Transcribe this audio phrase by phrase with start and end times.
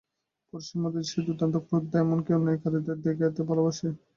[0.47, 3.87] পুরুষের মধ্যে সে দুর্দান্ত, ক্রুদ্ধ, এমন-কি, অন্যায়কারীকে দেখতে ভালোবাসে।